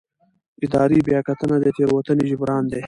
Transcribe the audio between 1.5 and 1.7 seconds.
د